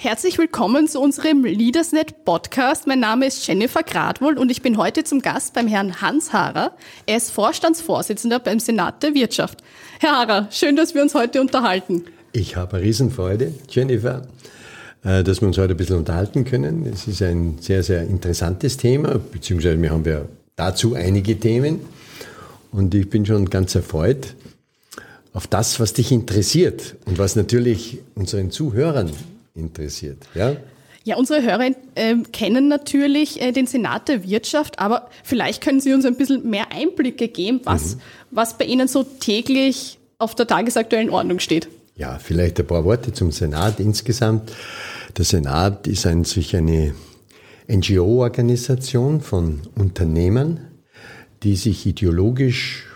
[0.00, 2.86] Herzlich willkommen zu unserem LeadersNet Podcast.
[2.86, 6.70] Mein Name ist Jennifer Gradwohl und ich bin heute zum Gast beim Herrn Hans Haarer.
[7.06, 9.58] Er ist Vorstandsvorsitzender beim Senat der Wirtschaft.
[9.98, 12.04] Herr Haarer, schön, dass wir uns heute unterhalten.
[12.30, 14.22] Ich habe Riesenfreude, Jennifer,
[15.02, 16.86] äh, dass wir uns heute ein bisschen unterhalten können.
[16.86, 20.20] Es ist ein sehr, sehr interessantes Thema, beziehungsweise wir haben ja
[20.54, 21.80] dazu einige Themen.
[22.70, 24.36] Und ich bin schon ganz erfreut
[25.32, 29.10] auf das, was dich interessiert und was natürlich unseren Zuhörern
[29.58, 30.26] interessiert.
[30.34, 30.56] Ja?
[31.04, 35.94] Ja, unsere Hörer äh, kennen natürlich äh, den Senat der Wirtschaft, aber vielleicht können Sie
[35.94, 38.00] uns ein bisschen mehr Einblicke geben, was, mhm.
[38.30, 41.68] was bei Ihnen so täglich auf der tagesaktuellen Ordnung steht.
[41.96, 44.52] Ja, vielleicht ein paar Worte zum Senat insgesamt.
[45.16, 46.94] Der Senat ist an sich eine
[47.68, 50.60] NGO-Organisation von Unternehmern,
[51.42, 52.86] die sich ideologisch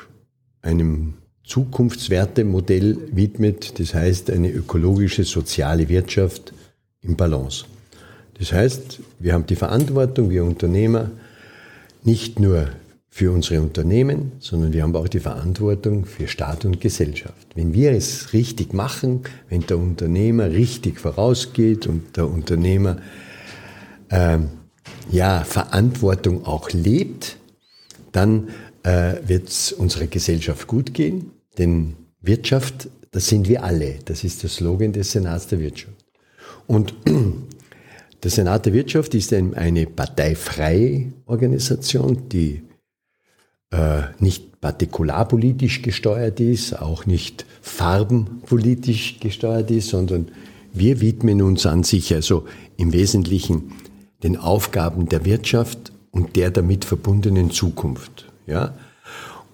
[0.61, 6.53] einem Zukunftswertemodell widmet, das heißt eine ökologische, soziale Wirtschaft
[7.01, 7.65] im Balance.
[8.39, 11.11] Das heißt, wir haben die Verantwortung, wir Unternehmer,
[12.05, 12.69] nicht nur
[13.15, 17.47] für unsere Unternehmen, sondern wir haben auch die Verantwortung für Staat und Gesellschaft.
[17.55, 22.97] Wenn wir es richtig machen, wenn der Unternehmer richtig vorausgeht und der Unternehmer
[24.09, 24.39] äh,
[25.11, 27.37] ja Verantwortung auch lebt,
[28.13, 28.49] dann
[28.83, 31.31] äh, wird es unserer Gesellschaft gut gehen.
[31.59, 33.99] Denn Wirtschaft, das sind wir alle.
[34.05, 36.05] Das ist der Slogan des Senats der Wirtschaft.
[36.67, 36.95] Und
[38.23, 42.63] der Senat der Wirtschaft ist eine parteifreie Organisation, die
[43.71, 50.31] äh, nicht partikularpolitisch gesteuert ist, auch nicht farbenpolitisch gesteuert ist, sondern
[50.73, 52.47] wir widmen uns an sich also
[52.77, 53.73] im Wesentlichen
[54.23, 58.32] den Aufgaben der Wirtschaft und der damit verbundenen Zukunft.
[58.47, 58.75] Ja?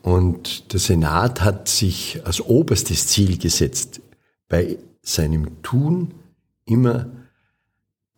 [0.03, 4.01] Und der Senat hat sich als oberstes Ziel gesetzt,
[4.49, 6.15] bei seinem Tun
[6.65, 7.07] immer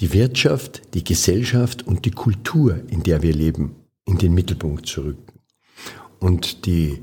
[0.01, 5.03] die Wirtschaft, die Gesellschaft und die Kultur, in der wir leben, in den Mittelpunkt zu
[5.03, 5.41] rücken.
[6.19, 7.03] Und die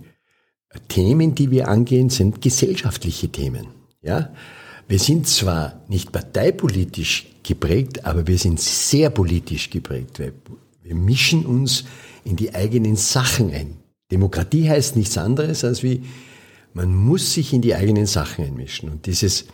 [0.87, 3.67] Themen, die wir angehen, sind gesellschaftliche Themen.
[4.01, 4.33] Ja?
[4.87, 10.21] Wir sind zwar nicht parteipolitisch geprägt, aber wir sind sehr politisch geprägt.
[10.87, 11.83] Wir mischen uns
[12.23, 13.75] in die eigenen Sachen ein.
[14.09, 16.03] Demokratie heißt nichts anderes als wie,
[16.73, 18.89] man muss sich in die eigenen Sachen einmischen.
[18.89, 19.47] Und dieses,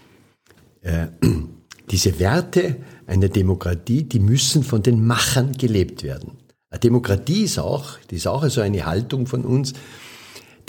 [0.82, 1.08] äh,
[1.90, 2.76] diese Werte
[3.08, 6.34] einer Demokratie, die müssen von den Machern gelebt werden.
[6.70, 9.74] Eine Demokratie ist auch, die ist auch so eine Haltung von uns,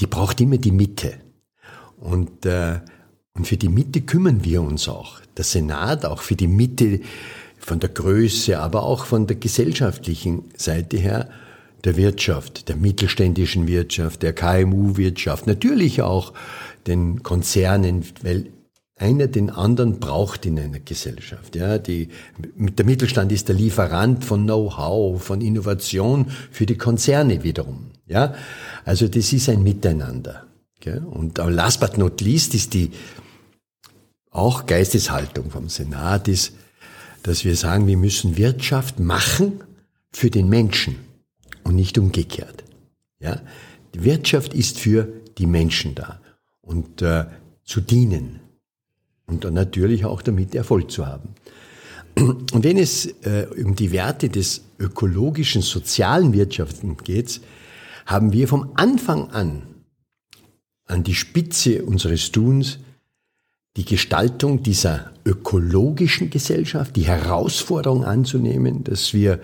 [0.01, 1.15] die braucht immer die Mitte.
[1.99, 2.81] Und, äh,
[3.35, 5.21] und für die Mitte kümmern wir uns auch.
[5.37, 7.01] Der Senat auch für die Mitte
[7.65, 11.29] von der Größe, aber auch von der gesellschaftlichen Seite her
[11.85, 16.33] der Wirtschaft, der mittelständischen Wirtschaft, der KMU-Wirtschaft, natürlich auch
[16.87, 18.47] den Konzernen, weil
[18.97, 21.57] einer den anderen braucht in einer Gesellschaft.
[21.57, 22.09] Ja, die,
[22.57, 27.91] der Mittelstand ist der Lieferant von Know-how, von Innovation für die Konzerne wiederum.
[28.07, 28.35] Ja,
[28.85, 30.47] also das ist ein Miteinander.
[30.81, 31.03] Gell?
[31.05, 32.93] Und last but not least ist die
[34.31, 36.53] auch Geisteshaltung vom Senat ist,
[37.25, 39.65] dass wir sagen, wir müssen Wirtschaft machen
[40.13, 40.97] für den Menschen
[41.65, 42.65] und nicht umgekehrt.
[43.19, 43.41] Ja?
[43.95, 45.09] Die Wirtschaft ist für
[45.39, 46.21] die Menschen da
[46.61, 47.25] und äh,
[47.65, 48.41] zu dienen
[49.27, 51.31] und dann natürlich auch damit Erfolg zu haben.
[52.17, 57.41] Und wenn es äh, um die Werte des ökologischen, sozialen Wirtschaften geht,
[58.07, 59.63] haben wir vom Anfang an
[60.87, 62.79] an die Spitze unseres Tuns
[63.77, 69.41] die Gestaltung dieser ökologischen Gesellschaft, die Herausforderung anzunehmen, dass wir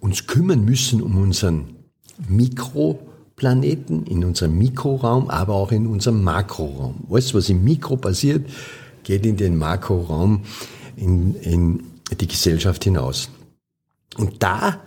[0.00, 1.76] uns kümmern müssen um unseren
[2.28, 7.06] Mikroplaneten, in unserem Mikroraum, aber auch in unserem Makroraum.
[7.10, 8.48] Alles, was im Mikro passiert,
[9.02, 10.42] geht in den Makroraum,
[10.96, 11.82] in, in
[12.18, 13.30] die Gesellschaft hinaus.
[14.16, 14.80] Und da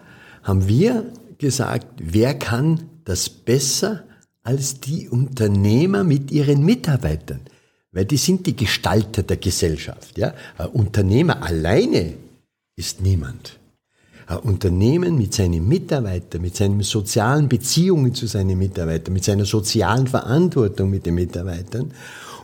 [0.43, 1.05] haben wir
[1.39, 4.03] gesagt, wer kann das besser
[4.43, 7.41] als die Unternehmer mit ihren Mitarbeitern?
[7.93, 10.17] Weil die sind die Gestalter der Gesellschaft.
[10.17, 10.33] Ja?
[10.57, 12.15] Ein Unternehmer alleine
[12.75, 13.59] ist niemand.
[14.25, 20.07] Ein Unternehmen mit seinen Mitarbeitern, mit seinen sozialen Beziehungen zu seinen Mitarbeitern, mit seiner sozialen
[20.07, 21.91] Verantwortung mit den Mitarbeitern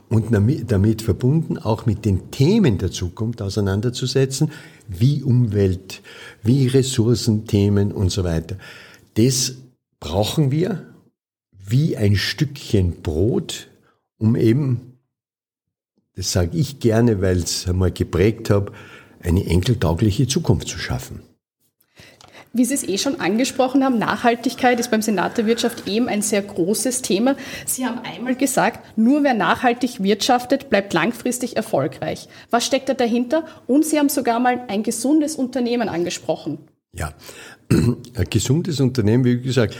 [0.09, 4.51] und damit verbunden auch mit den Themen der Zukunft auseinanderzusetzen,
[4.87, 6.01] wie Umwelt,
[6.43, 8.57] wie Ressourcenthemen und so weiter.
[9.15, 9.53] Das
[9.99, 10.85] brauchen wir
[11.51, 13.67] wie ein Stückchen Brot,
[14.17, 14.88] um eben,
[16.19, 18.73] das sage ich gerne, weil es einmal geprägt habe,
[19.23, 21.21] eine enkeltaugliche Zukunft zu schaffen.
[22.51, 26.21] Wie Sie es eh schon angesprochen haben, Nachhaltigkeit ist beim Senat der Wirtschaft eben ein
[26.21, 27.37] sehr großes Thema.
[27.65, 32.27] Sie haben einmal gesagt, nur wer nachhaltig wirtschaftet, bleibt langfristig erfolgreich.
[32.49, 33.45] Was steckt da dahinter?
[33.65, 36.57] Und Sie haben sogar mal ein gesundes Unternehmen angesprochen.
[36.91, 37.13] Ja,
[37.71, 39.77] ein gesundes Unternehmen, wie gesagt,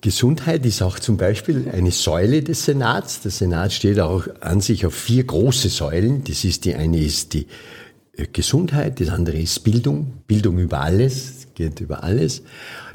[0.00, 3.20] Gesundheit ist auch zum Beispiel eine Säule des Senats.
[3.20, 6.24] Der Senat steht auch an sich auf vier große Säulen.
[6.24, 7.46] Das ist die eine ist die
[8.16, 12.42] äh, Gesundheit, das andere ist Bildung, Bildung über alles, geht über alles.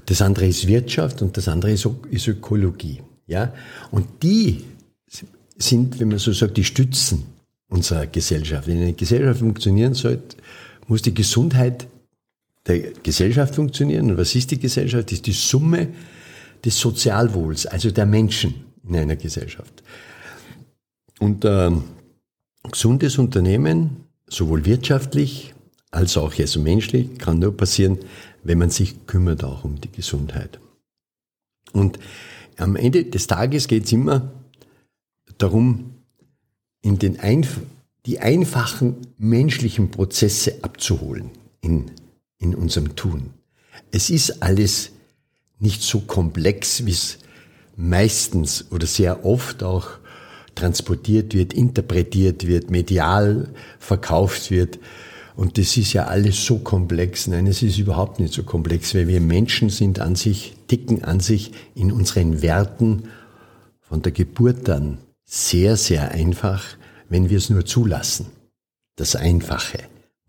[0.08, 3.02] Das andere ist Wirtschaft und das andere ist, Ökologie.
[3.28, 3.54] Ja?
[3.92, 4.64] Und die
[5.58, 7.26] sind, wenn man so sagt, die Stützen
[7.68, 8.68] unserer Gesellschaft.
[8.68, 10.22] Wenn eine Gesellschaft funktionieren soll,
[10.88, 11.88] muss die Gesundheit
[12.68, 14.12] der Gesellschaft funktionieren.
[14.12, 15.08] Und was ist die Gesellschaft?
[15.08, 15.90] Das ist die Summe
[16.66, 19.84] des Sozialwohls, also der Menschen in einer Gesellschaft.
[21.20, 25.54] Und ein äh, gesundes Unternehmen, sowohl wirtschaftlich
[25.92, 28.00] als auch also menschlich, kann nur passieren,
[28.44, 30.60] wenn man sich kümmert auch um die Gesundheit.
[31.72, 32.00] Und
[32.58, 34.32] am Ende des Tages geht es immer
[35.38, 35.92] darum,
[36.82, 37.60] in den Einf
[38.06, 41.32] die einfachen menschlichen Prozesse abzuholen
[41.62, 41.92] in,
[42.38, 43.34] in unserem Tun.
[43.92, 44.92] Es ist alles
[45.60, 47.20] nicht so komplex, wie es
[47.76, 49.88] meistens oder sehr oft auch
[50.56, 53.50] transportiert wird, interpretiert wird, medial
[53.80, 54.80] verkauft wird.
[55.36, 57.28] Und das ist ja alles so komplex.
[57.28, 61.20] Nein, es ist überhaupt nicht so komplex, weil wir Menschen sind an sich, ticken an
[61.20, 63.10] sich in unseren Werten
[63.82, 66.64] von der Geburt an sehr, sehr einfach,
[67.10, 68.28] wenn wir es nur zulassen.
[68.96, 69.80] Das Einfache.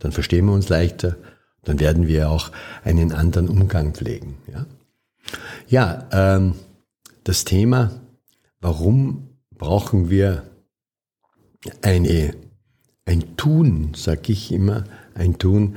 [0.00, 1.17] Dann verstehen wir uns leichter,
[1.62, 2.50] dann werden wir auch
[2.84, 4.38] einen anderen Umgang pflegen.
[4.52, 4.67] Ja,
[5.69, 6.55] ja ähm,
[7.25, 8.00] das Thema,
[8.61, 10.44] warum brauchen wir
[11.82, 12.34] eine
[13.06, 14.84] ein Tun, sag ich immer,
[15.14, 15.76] ein Tun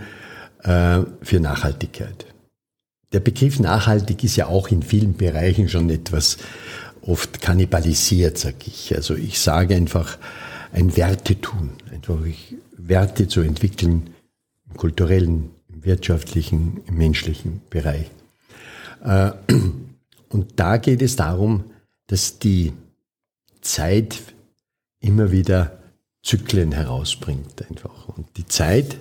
[0.64, 2.26] äh, für Nachhaltigkeit.
[3.14, 6.38] Der Begriff nachhaltig ist ja auch in vielen Bereichen schon etwas
[7.02, 8.96] oft kannibalisiert, sag ich.
[8.96, 10.18] Also ich sage einfach
[10.74, 12.18] ein Wertetun, einfach
[12.78, 14.10] Werte zu entwickeln
[14.70, 18.10] im kulturellen, im wirtschaftlichen, im menschlichen Bereich.
[19.04, 19.32] Äh,
[20.30, 21.66] und da geht es darum,
[22.08, 22.74] dass die
[23.62, 24.20] Zeit
[25.00, 25.80] immer wieder
[26.24, 28.10] Zyklen herausbringt einfach.
[28.10, 28.98] Und die Zeit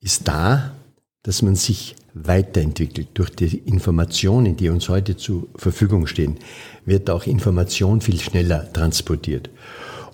[0.00, 0.74] ist da,
[1.22, 3.08] dass man sich weiterentwickelt.
[3.14, 6.38] Durch die Informationen, die uns heute zur Verfügung stehen,
[6.84, 9.50] wird auch Information viel schneller transportiert.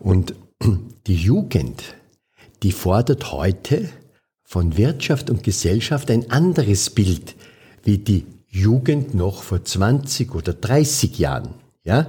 [0.01, 0.35] Und
[1.07, 1.83] die Jugend,
[2.63, 3.89] die fordert heute
[4.43, 7.35] von Wirtschaft und Gesellschaft ein anderes Bild
[7.85, 8.25] wie die
[8.57, 11.55] Jugend noch vor 20 oder 30 Jahren.
[11.85, 12.09] Ja?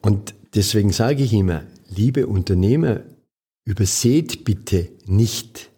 [0.00, 3.00] Und deswegen sage ich immer, liebe Unternehmer,
[3.64, 5.70] Überseht bitte nicht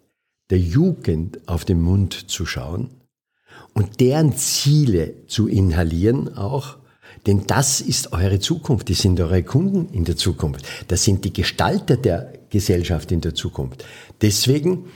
[0.48, 2.88] der Jugend auf den Mund zu schauen
[3.74, 6.78] und deren Ziele zu inhalieren auch,
[7.26, 11.32] denn das ist eure Zukunft, die sind eure Kunden in der Zukunft, das sind die
[11.34, 13.84] Gestalter der Gesellschaft in der Zukunft.
[14.22, 14.86] Deswegen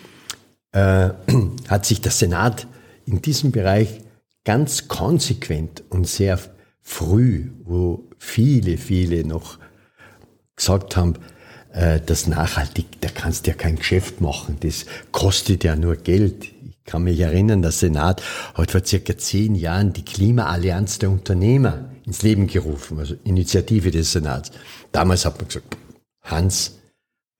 [0.72, 1.10] äh,
[1.68, 2.66] hat sich der Senat
[3.04, 4.00] in diesem Bereich
[4.48, 6.40] ganz konsequent und sehr
[6.80, 9.58] früh, wo viele, viele noch
[10.56, 11.16] gesagt haben,
[11.74, 16.44] äh, das nachhaltig, da kannst du ja kein Geschäft machen, das kostet ja nur Geld.
[16.44, 18.22] Ich kann mich erinnern, der Senat
[18.54, 24.12] hat vor circa zehn Jahren die Klimaallianz der Unternehmer ins Leben gerufen, also Initiative des
[24.12, 24.50] Senats.
[24.92, 25.76] Damals hat man gesagt,
[26.22, 26.78] Hans,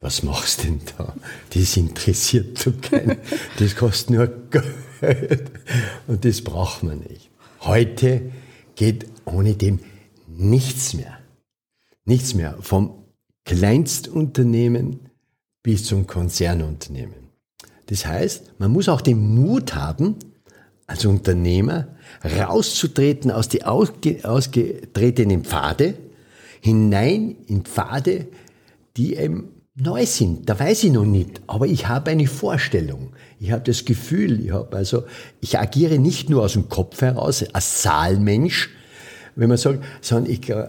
[0.00, 1.14] was machst du denn da?
[1.54, 3.16] Das interessiert so keinen.
[3.58, 4.88] Das kostet nur Geld.
[6.06, 7.30] Und das braucht man nicht.
[7.60, 8.32] Heute
[8.74, 9.80] geht ohne dem
[10.26, 11.18] nichts mehr.
[12.04, 12.56] Nichts mehr.
[12.60, 13.04] Vom
[13.44, 15.00] Kleinstunternehmen
[15.62, 17.28] bis zum Konzernunternehmen.
[17.86, 20.16] Das heißt, man muss auch den Mut haben,
[20.86, 21.88] als Unternehmer
[22.24, 25.94] rauszutreten aus die ausgetretenen Pfade,
[26.60, 28.28] hinein in Pfade,
[28.96, 30.49] die eben neu sind.
[30.49, 33.12] Da weiß ich noch nicht, aber ich habe eine Vorstellung.
[33.38, 35.04] Ich habe das Gefühl, ich habe also,
[35.40, 38.70] ich agiere nicht nur aus dem Kopf heraus als Zahlmensch,
[39.37, 40.66] wenn man sagt, sondern ich äh,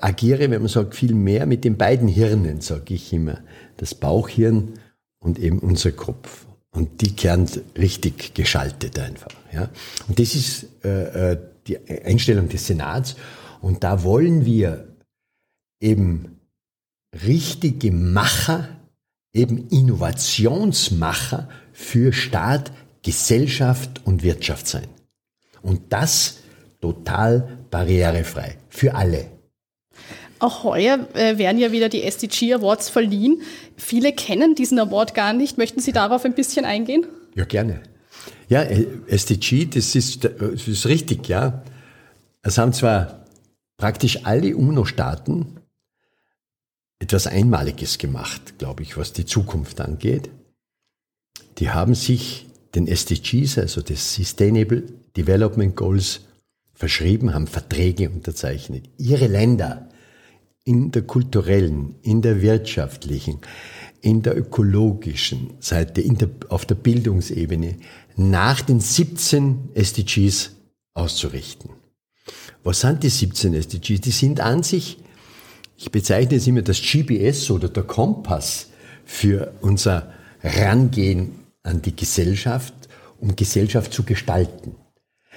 [0.00, 3.38] agiere, wenn man sagt, viel mehr mit den beiden Hirnen, sage ich immer.
[3.78, 4.74] Das Bauchhirn
[5.18, 6.46] und eben unser Kopf.
[6.74, 9.30] Und die kehren richtig geschaltet einfach.
[9.52, 9.68] Ja?
[10.08, 13.16] Und das ist äh, äh, die Einstellung des Senats.
[13.60, 14.88] Und da wollen wir
[15.80, 16.41] eben
[17.12, 18.68] richtige Macher,
[19.32, 24.86] eben Innovationsmacher für Staat, Gesellschaft und Wirtschaft sein.
[25.62, 26.38] Und das
[26.80, 29.26] total barrierefrei für alle.
[30.38, 33.42] Auch heuer äh, werden ja wieder die SDG Awards verliehen.
[33.76, 35.56] Viele kennen diesen Award gar nicht.
[35.56, 37.06] Möchten Sie darauf ein bisschen eingehen?
[37.36, 37.80] Ja, gerne.
[38.48, 41.62] Ja, SDG, das ist, das ist richtig, ja.
[42.42, 43.24] Es haben zwar
[43.76, 45.61] praktisch alle UNO-Staaten
[47.02, 50.30] etwas Einmaliges gemacht, glaube ich, was die Zukunft angeht.
[51.58, 54.84] Die haben sich den SDGs, also des Sustainable
[55.16, 56.20] Development Goals,
[56.74, 58.88] verschrieben, haben Verträge unterzeichnet.
[58.98, 59.88] Ihre Länder
[60.64, 63.40] in der kulturellen, in der wirtschaftlichen,
[64.00, 67.78] in der ökologischen Seite, der, auf der Bildungsebene
[68.16, 70.52] nach den 17 SDGs
[70.94, 71.70] auszurichten.
[72.62, 74.00] Was sind die 17 SDGs?
[74.00, 74.98] Die sind an sich,
[75.82, 78.68] ich bezeichne es immer das GPS oder der Kompass
[79.04, 81.32] für unser Rangehen
[81.64, 82.72] an die Gesellschaft,
[83.18, 84.76] um Gesellschaft zu gestalten.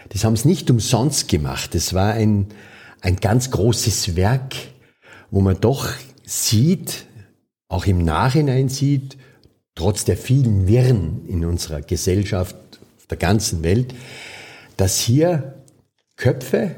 [0.10, 1.74] Das haben es nicht umsonst gemacht.
[1.74, 2.50] Es war ein,
[3.02, 4.54] ein ganz großes Werk,
[5.32, 5.90] wo man doch
[6.24, 7.08] sieht,
[7.68, 9.18] auch im Nachhinein sieht,
[9.74, 12.56] trotz der vielen Wirren in unserer Gesellschaft,
[12.98, 13.96] auf der ganzen Welt,
[14.78, 15.64] dass hier
[16.18, 16.76] Köpfe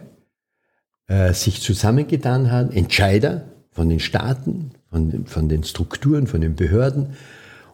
[1.07, 7.09] äh, sich zusammengetan haben, Entscheider von den Staaten, von von den Strukturen, von den Behörden,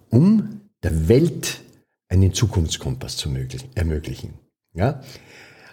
[0.09, 1.61] um der Welt
[2.09, 3.29] einen Zukunftskompass zu
[3.73, 4.33] ermöglichen.
[4.73, 5.01] Ja?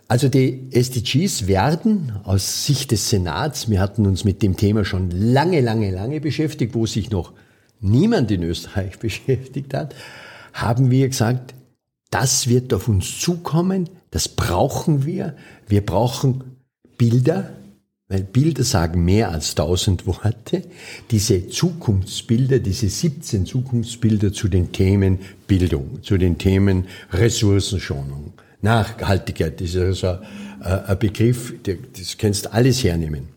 [0.06, 5.10] Also die SDGs werden aus Sicht des Senats, wir hatten uns mit dem Thema schon
[5.10, 7.32] lange, lange, lange beschäftigt, wo sich noch
[7.80, 9.96] niemand in Österreich beschäftigt hat,
[10.52, 11.54] haben wir gesagt,
[12.12, 15.34] das wird auf uns zukommen, das brauchen wir.
[15.66, 16.56] Wir brauchen
[16.96, 17.50] Bilder,
[18.10, 20.64] weil Bilder sagen mehr als tausend Worte.
[21.12, 29.74] Diese Zukunftsbilder, diese 17 Zukunftsbilder zu den Themen Bildung, zu den Themen Ressourcenschonung, Nachhaltigkeit, das
[29.74, 30.18] ist also
[30.60, 33.28] ein Begriff, das kannst alles hernehmen.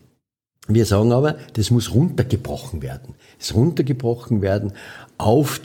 [0.66, 3.14] Wir sagen aber, das muss runtergebrochen werden.
[3.38, 4.72] Es runtergebrochen werden
[5.18, 5.60] auf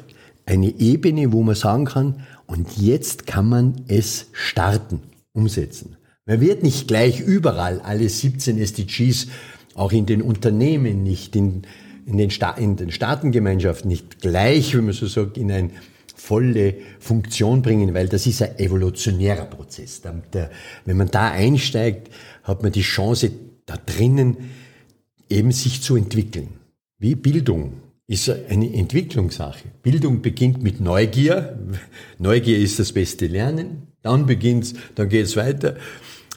[0.45, 5.01] eine Ebene, wo man sagen kann, und jetzt kann man es starten,
[5.33, 5.95] umsetzen.
[6.29, 9.29] Man wird nicht gleich überall alle 17 SDGs,
[9.73, 11.63] auch in den Unternehmen nicht, in,
[12.05, 15.71] in, den, Sta in den Staatengemeinschaften nicht gleich, wenn man so sagt, in eine
[16.15, 20.03] volle Funktion bringen, weil das ist ein evolutionärer Prozess.
[20.85, 23.31] Wenn man da einsteigt, hat man die Chance,
[23.65, 24.37] da drinnen
[25.31, 26.49] eben sich zu entwickeln.
[26.99, 27.73] Wie Bildung
[28.05, 29.69] ist eine Entwicklungssache.
[29.81, 31.57] Bildung beginnt mit Neugier.
[32.19, 33.87] Neugier ist das beste Lernen.
[34.03, 35.75] Dann beginnt's, dann geht's weiter.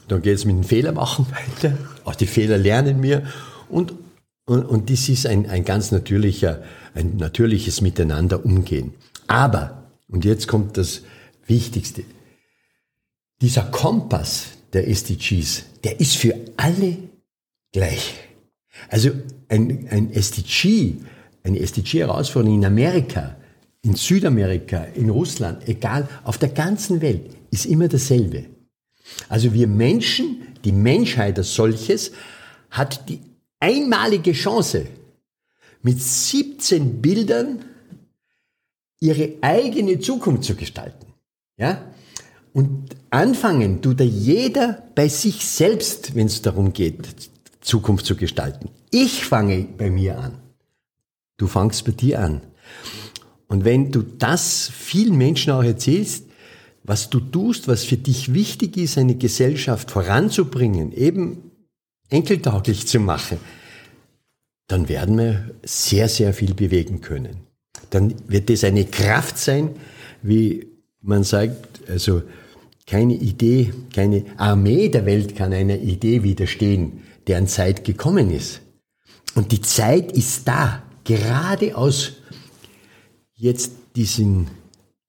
[0.07, 1.77] Dann geht's mit dem Fehler machen weiter.
[2.03, 3.23] Auch die Fehler lernen wir.
[3.69, 3.93] Und,
[4.45, 8.93] und, und das ist ein, ein ganz natürlicher, ein natürliches Miteinander umgehen.
[9.27, 11.01] Aber, und jetzt kommt das
[11.47, 12.03] Wichtigste.
[13.41, 16.97] Dieser Kompass der SDGs, der ist für alle
[17.71, 18.15] gleich.
[18.89, 19.11] Also
[19.49, 20.95] ein, ein SDG,
[21.43, 23.35] eine SDG-Herausforderung in Amerika,
[23.81, 28.45] in Südamerika, in Russland, egal, auf der ganzen Welt ist immer dasselbe.
[29.29, 32.11] Also wir Menschen, die Menschheit als solches,
[32.69, 33.19] hat die
[33.59, 34.87] einmalige Chance,
[35.81, 37.65] mit 17 Bildern
[38.99, 41.07] ihre eigene Zukunft zu gestalten.
[41.57, 41.83] Ja?
[42.53, 47.29] Und anfangen tut da jeder bei sich selbst, wenn es darum geht,
[47.59, 48.69] Zukunft zu gestalten.
[48.91, 50.39] Ich fange bei mir an.
[51.37, 52.41] Du fangst bei dir an.
[53.47, 56.25] Und wenn du das vielen Menschen auch erzählst,
[56.83, 61.51] was du tust, was für dich wichtig ist, eine Gesellschaft voranzubringen, eben
[62.09, 63.39] enkeltauglich zu machen,
[64.67, 67.41] dann werden wir sehr, sehr viel bewegen können.
[67.89, 69.71] Dann wird es eine Kraft sein,
[70.21, 70.67] wie
[71.01, 72.23] man sagt, also
[72.85, 78.61] keine Idee, keine Armee der Welt kann einer Idee widerstehen, deren Zeit gekommen ist.
[79.35, 82.13] Und die Zeit ist da, gerade aus
[83.35, 84.47] jetzt diesen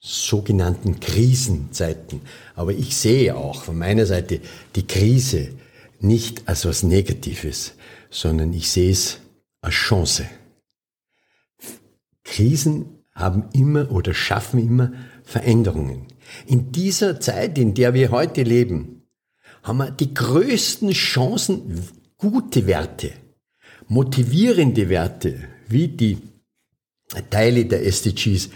[0.05, 2.21] sogenannten Krisenzeiten.
[2.55, 4.41] Aber ich sehe auch von meiner Seite
[4.77, 5.53] die Krise
[5.99, 7.73] nicht als was Negatives,
[8.11, 9.19] sondern ich sehe es
[9.63, 10.27] als Chance.
[12.23, 14.93] Krisen haben immer oder schaffen immer
[15.23, 16.07] Veränderungen.
[16.47, 19.07] In dieser Zeit, in der wir heute leben,
[19.63, 23.13] haben wir die größten Chancen, gute Werte,
[23.89, 26.19] motivierende Werte, wie die
[27.31, 28.51] Teile der SDGs,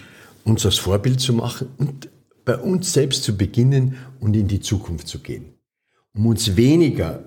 [0.48, 2.08] uns als Vorbild zu machen und
[2.44, 5.54] bei uns selbst zu beginnen und in die Zukunft zu gehen.
[6.14, 7.24] Um uns weniger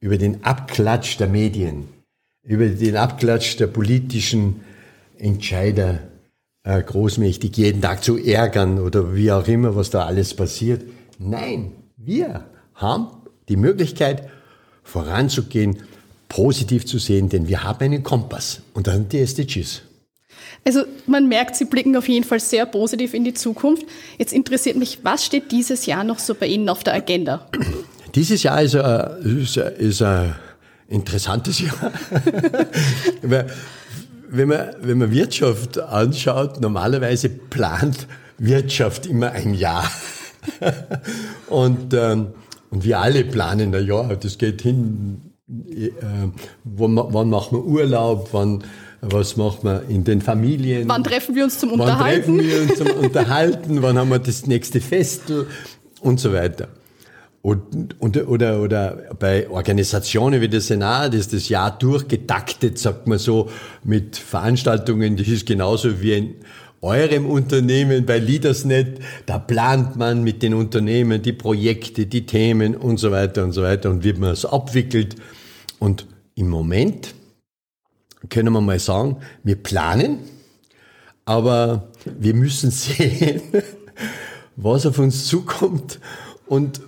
[0.00, 1.88] über den Abklatsch der Medien,
[2.42, 4.60] über den Abklatsch der politischen
[5.18, 6.00] Entscheider
[6.62, 10.82] äh, großmächtig jeden Tag zu ärgern oder wie auch immer, was da alles passiert.
[11.18, 13.08] Nein, wir haben
[13.48, 14.28] die Möglichkeit,
[14.82, 15.78] voranzugehen,
[16.28, 19.82] positiv zu sehen, denn wir haben einen Kompass und das sind die SDGs.
[20.64, 23.86] Also man merkt, Sie blicken auf jeden Fall sehr positiv in die Zukunft.
[24.18, 27.46] Jetzt interessiert mich, was steht dieses Jahr noch so bei Ihnen auf der Agenda?
[28.14, 30.34] Dieses Jahr ist ein, ist ein, ist ein
[30.88, 31.92] interessantes Jahr.
[34.30, 38.06] wenn, man, wenn man Wirtschaft anschaut, normalerweise plant
[38.38, 39.90] Wirtschaft immer ein Jahr.
[41.48, 42.28] und, ähm,
[42.70, 44.16] und wir alle planen ein Jahr.
[44.16, 45.90] Das geht hin, äh,
[46.64, 48.64] wann, wann machen wir Urlaub, wann
[49.00, 50.88] was machen wir in den Familien?
[50.88, 52.38] Wann treffen wir uns zum Unterhalten?
[52.38, 53.82] Wann treffen wir uns zum Unterhalten?
[53.82, 55.46] Wann haben wir das nächste Festel?
[56.00, 56.68] Und so weiter.
[57.42, 63.18] Und, und, oder, oder bei Organisationen wie der Senat ist das Jahr durchgetaktet, sagt man
[63.18, 63.50] so,
[63.84, 65.16] mit Veranstaltungen.
[65.16, 66.34] Das ist genauso wie in
[66.82, 68.98] eurem Unternehmen bei LeadersNet.
[69.26, 73.62] Da plant man mit den Unternehmen die Projekte, die Themen und so weiter und so
[73.62, 75.14] weiter und wie man es abwickelt.
[75.78, 77.14] Und im Moment
[78.28, 80.18] können wir mal sagen, wir planen,
[81.24, 83.42] aber wir müssen sehen,
[84.56, 86.00] was auf uns zukommt.
[86.46, 86.80] Und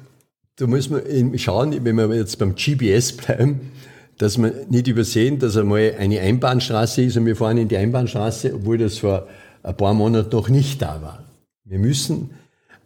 [0.57, 1.03] da muss man
[1.39, 3.73] schauen, wenn wir jetzt beim GPS bleiben,
[4.19, 8.55] dass wir nicht übersehen, dass einmal eine Einbahnstraße ist und wir fahren in die Einbahnstraße,
[8.55, 9.29] obwohl das vor
[9.63, 11.25] ein paar Monaten noch nicht da war.
[11.65, 12.31] Wir müssen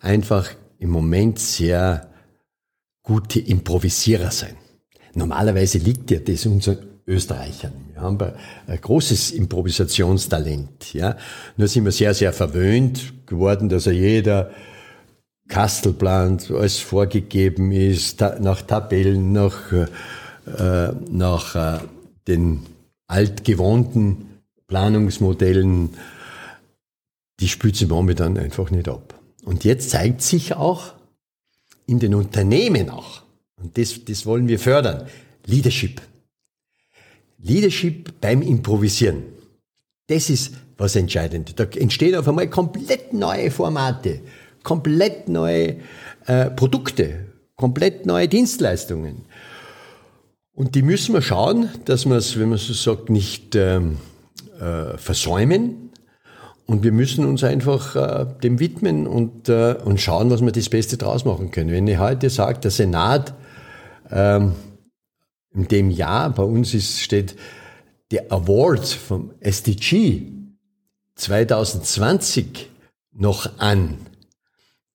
[0.01, 2.11] einfach im Moment sehr
[3.03, 4.57] gute Improvisierer sein.
[5.15, 7.73] Normalerweise liegt ja das unseren Österreichern.
[7.93, 8.19] Wir haben
[8.67, 10.95] ein großes Improvisationstalent.
[10.95, 11.17] Ja.
[11.57, 14.51] Nur sind wir sehr, sehr verwöhnt geworden, dass ja jeder
[15.49, 21.81] Kastel plant, alles vorgegeben ist, nach Tabellen, nach, äh, nach äh,
[22.29, 22.61] den
[23.09, 25.91] altgewohnten Planungsmodellen.
[27.41, 29.19] Die spült sie momentan einfach nicht ab.
[29.45, 30.95] Und jetzt zeigt sich auch
[31.87, 33.23] in den Unternehmen auch,
[33.61, 35.07] und das, das wollen wir fördern,
[35.47, 36.01] Leadership.
[37.43, 39.25] Leadership beim Improvisieren.
[40.07, 41.55] Das ist was Entscheidendes.
[41.55, 44.21] Da entstehen auf einmal komplett neue Formate,
[44.63, 45.77] komplett neue
[46.27, 49.23] äh, Produkte, komplett neue Dienstleistungen.
[50.55, 53.99] Und die müssen wir schauen, dass wir es, wenn man so sagt, nicht ähm,
[54.61, 55.91] äh, versäumen.
[56.67, 60.69] Und wir müssen uns einfach äh, dem widmen und, äh, und schauen, was wir das
[60.69, 61.71] Beste draus machen können.
[61.71, 63.35] Wenn ich heute sage, der Senat
[64.11, 64.53] ähm,
[65.55, 67.37] in dem Jahr, bei uns ist, steht
[68.11, 70.23] der Award vom SDG
[71.17, 72.71] 2020
[73.13, 73.99] noch an,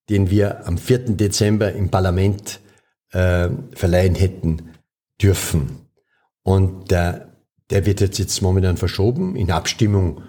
[0.09, 1.15] den wir am 4.
[1.15, 2.59] Dezember im Parlament
[3.11, 4.69] äh, verleihen hätten
[5.21, 5.87] dürfen.
[6.43, 7.33] Und der,
[7.69, 10.21] der wird jetzt, jetzt momentan verschoben in Abstimmung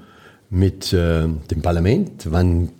[0.50, 2.26] mit äh, dem Parlament.
[2.30, 2.70] Wann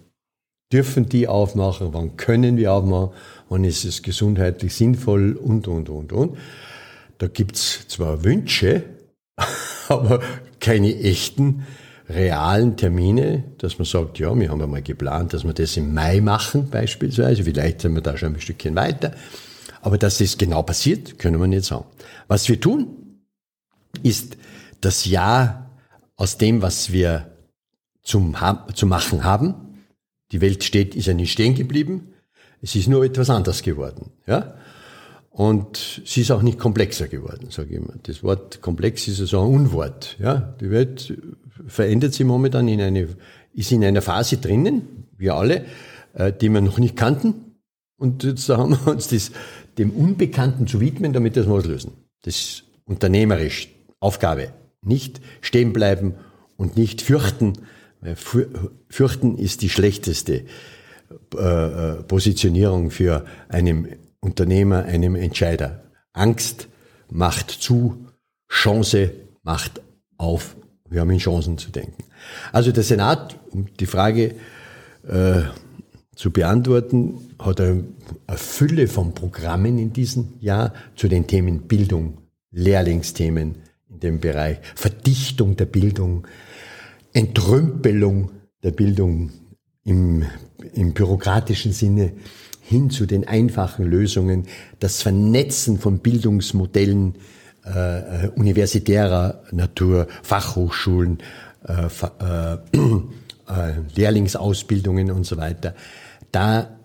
[0.73, 1.93] dürfen die aufmachen?
[1.93, 3.11] Wann können wir aufmachen?
[3.49, 5.37] Wann ist es gesundheitlich sinnvoll?
[5.37, 6.37] Und, und, und, und.
[7.19, 8.85] Da gibt's zwar Wünsche,
[9.89, 10.21] aber
[10.61, 11.67] keine echten
[12.09, 16.21] realen Termine, dass man sagt, ja, wir haben einmal geplant, dass wir das im Mai
[16.21, 19.13] machen beispielsweise, vielleicht sind wir da schon ein Stückchen weiter,
[19.83, 21.85] aber dass das genau passiert, können wir nicht sagen.
[22.29, 23.21] Was wir tun,
[24.03, 24.37] ist
[24.81, 25.71] das Jahr
[26.17, 27.31] aus dem, was wir
[28.03, 28.37] zum,
[28.75, 29.55] zu machen haben.
[30.33, 32.13] Die Welt steht, ist ja nicht stehen geblieben.
[32.61, 34.11] Es ist nur etwas anders geworden.
[34.27, 34.55] Ja?
[35.39, 37.95] Und sie ist auch nicht komplexer geworden, sage ich immer.
[38.03, 40.17] Das Wort komplex ist also ein Unwort.
[40.19, 40.57] Ja?
[40.61, 41.17] Die Welt
[41.69, 43.07] verändert sich momentan in eine,
[43.55, 45.65] ist in einer Phase drinnen, wir alle,
[46.15, 47.55] äh, die wir noch nicht kannten.
[47.99, 49.31] Und jetzt haben wir uns das,
[49.79, 51.93] dem Unbekannten zu widmen, damit wir was lösen.
[52.23, 53.69] Das ist unternehmerisch
[54.01, 54.53] Aufgabe.
[54.83, 56.15] Nicht stehen bleiben
[56.57, 57.53] und nicht fürchten.
[58.01, 58.17] Weil
[58.89, 60.47] fürchten ist die schlechteste
[61.37, 63.87] äh, äh, Positionierung für einen
[64.21, 65.83] Unternehmer, einem Entscheider.
[66.13, 66.69] Angst
[67.11, 68.07] macht zu,
[68.49, 69.81] Chance macht
[70.17, 70.57] auf.
[70.89, 72.05] Wir haben in Chancen zu denken.
[72.53, 74.35] Also der Senat, um die Frage
[75.07, 75.43] äh,
[76.15, 77.85] zu beantworten, hat eine
[78.35, 82.19] Fülle von Programmen in diesem Jahr zu den Themen Bildung,
[82.51, 83.57] Lehrlingsthemen
[83.89, 86.27] in dem Bereich, Verdichtung der Bildung,
[87.13, 88.31] Entrümpelung
[88.63, 89.31] der Bildung
[89.85, 90.25] im,
[90.75, 92.13] im bürokratischen Sinne,
[92.69, 94.47] hin zu den einfachen Lösungen,
[94.79, 97.15] das Vernetzen von Bildungsmodellen
[97.65, 101.19] äh, äh universitärer Natur, Fachhochschulen,
[101.67, 101.87] äh,
[102.21, 105.75] äh, äh, Lehrlingsausbildungen und so weiter,
[106.31, 106.79] da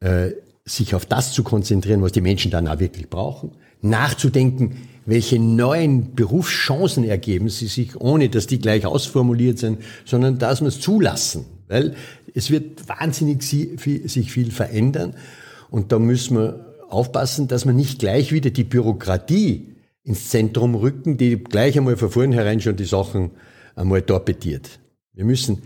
[0.00, 0.30] äh,
[0.64, 6.14] sich auf das zu konzentrieren, was die Menschen dann auch wirklich brauchen, nachzudenken, welche neuen
[6.14, 11.46] Berufschancen ergeben sie sich, ohne dass die gleich ausformuliert sind, sondern dass wir es zulassen.
[11.66, 11.94] Weil
[12.34, 15.14] es wird wahnsinnig sich viel verändern
[15.70, 21.16] und da müssen wir aufpassen, dass wir nicht gleich wieder die Bürokratie ins Zentrum rücken,
[21.16, 23.30] die gleich einmal von vornherein schon die Sachen
[23.76, 24.78] einmal torpediert.
[25.14, 25.62] Wir müssen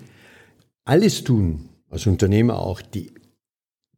[0.84, 3.12] alles tun, als Unternehmer auch, die,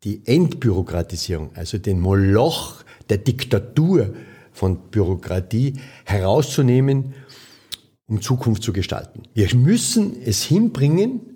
[0.04, 4.14] die Entbürokratisierung, also den Moloch der Diktatur
[4.55, 5.75] von Bürokratie
[6.07, 7.12] herauszunehmen,
[8.07, 9.25] um Zukunft zu gestalten.
[9.35, 11.35] Wir müssen es hinbringen,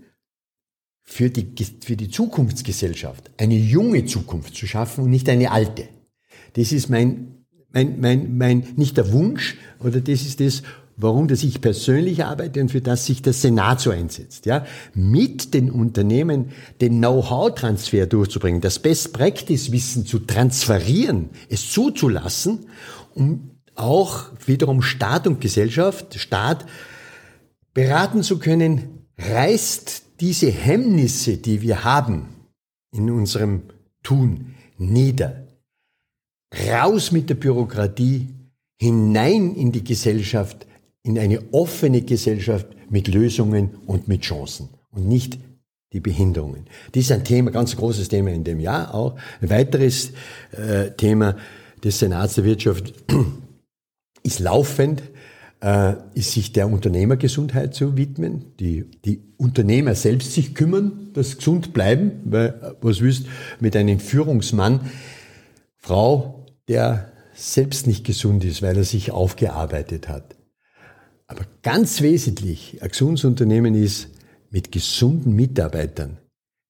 [1.09, 1.47] für die,
[1.81, 5.89] für die Zukunftsgesellschaft eine junge Zukunft zu schaffen und nicht eine alte.
[6.53, 10.63] Das ist mein, mein, mein, mein, nicht der Wunsch, oder das ist das,
[10.99, 14.45] warum dass ich persönlich arbeite und für das sich der Senat so einsetzt.
[14.45, 16.51] Ja, mit den Unternehmen
[16.83, 22.67] den Know-how-Transfer durchzubringen, das Best-Practice-Wissen zu transferieren, es zuzulassen,
[23.19, 26.67] um auch wiederum Staat und Gesellschaft, Staat
[27.75, 32.29] beraten zu können, reißt diese Hemmnisse, die wir haben
[32.93, 33.63] in unserem
[34.03, 35.47] Tun, nieder.
[36.71, 38.29] Raus mit der Bürokratie,
[38.81, 40.67] hinein in die Gesellschaft,
[41.03, 45.39] in eine offene Gesellschaft mit Lösungen und mit Chancen und nicht
[45.93, 46.67] die Behinderungen.
[46.93, 49.17] Das ist ein Thema, ganz großes Thema in dem Jahr auch.
[49.41, 50.13] Ein weiteres
[50.53, 51.37] äh, Thema
[51.85, 52.95] des Senats der Wirtschaft
[54.23, 55.03] ist laufend,
[55.61, 61.73] äh, ist sich der Unternehmergesundheit zu widmen, die, die Unternehmer selbst sich kümmern, dass gesund
[61.73, 63.27] bleiben, weil, äh, was willst
[63.61, 64.91] mit einem Führungsmann,
[65.77, 70.37] Frau, der selbst nicht gesund ist, weil er sich aufgearbeitet hat.
[71.27, 74.09] Aber ganz wesentlich, ein gesundes Unternehmen ist
[74.51, 76.19] mit gesunden Mitarbeitern.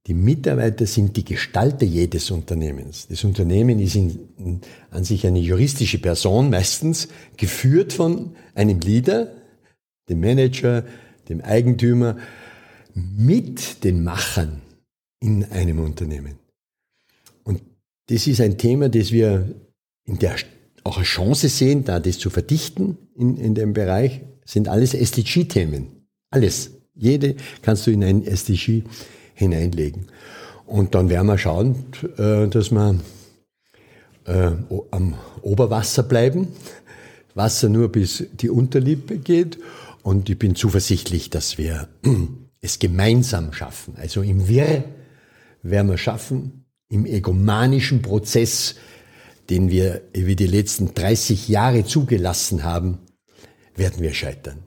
[0.09, 3.07] Die Mitarbeiter sind die Gestalter jedes Unternehmens.
[3.09, 9.31] Das Unternehmen ist in, in, an sich eine juristische Person, meistens geführt von einem Leader,
[10.09, 10.87] dem Manager,
[11.29, 12.17] dem Eigentümer,
[12.95, 14.63] mit den Machern
[15.21, 16.39] in einem Unternehmen.
[17.45, 17.61] Und
[18.07, 19.55] das ist ein Thema, das wir
[20.07, 20.37] in der
[20.85, 26.07] auch eine Chance sehen, da das zu verdichten in, in dem Bereich sind alles SDG-Themen.
[26.31, 26.71] Alles.
[26.95, 28.85] Jede kannst du in ein SDG
[29.39, 30.07] hineinlegen.
[30.67, 31.87] Und dann werden wir schauen,
[32.19, 33.01] äh, dass wir
[34.27, 34.51] äh,
[34.91, 36.49] am Oberwasser bleiben.
[37.35, 39.59] Wasser nur bis die Unterlippe geht.
[40.03, 41.89] Und ich bin zuversichtlich, dass wir
[42.61, 43.95] es gemeinsam schaffen.
[43.97, 44.85] Also im Wirr
[45.63, 48.75] werden wir schaffen, im egomanischen Prozess,
[49.51, 52.99] den wir über die letzten 30 Jahre zugelassen haben,
[53.77, 54.59] werden wir scheitern.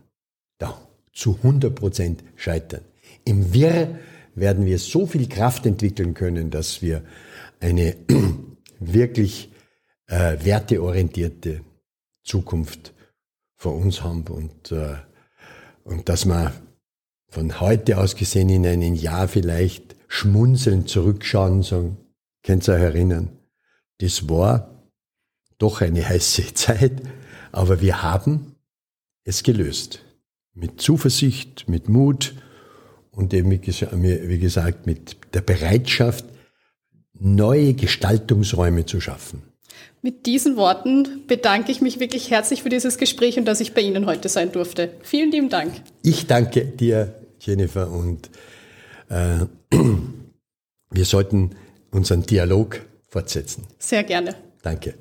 [0.57, 0.79] Da,
[1.13, 2.81] zu 100 Prozent scheitern.
[3.25, 3.99] Im Wirr
[4.35, 7.03] werden wir so viel Kraft entwickeln können, dass wir
[7.59, 7.95] eine
[8.79, 9.51] wirklich
[10.07, 11.61] äh, werteorientierte
[12.23, 12.93] Zukunft
[13.55, 14.95] vor uns haben und, äh,
[15.83, 16.53] und dass wir
[17.27, 21.97] von heute aus gesehen in ein Jahr vielleicht schmunzeln zurückschauen und sagen,
[22.43, 23.37] könnt ihr euch erinnern,
[23.99, 24.89] das war
[25.57, 27.01] doch eine heiße Zeit,
[27.51, 28.55] aber wir haben
[29.23, 30.03] es gelöst.
[30.53, 32.35] Mit Zuversicht, mit Mut
[33.11, 36.25] und eben, wie gesagt, mit der Bereitschaft,
[37.13, 39.43] neue Gestaltungsräume zu schaffen.
[40.01, 43.81] Mit diesen Worten bedanke ich mich wirklich herzlich für dieses Gespräch und dass ich bei
[43.81, 44.93] Ihnen heute sein durfte.
[45.03, 45.73] Vielen lieben Dank.
[46.01, 48.31] Ich danke dir, Jennifer, und
[49.09, 49.45] äh,
[50.89, 51.51] wir sollten
[51.91, 53.67] unseren Dialog fortsetzen.
[53.77, 54.35] Sehr gerne.
[54.63, 54.95] Danke.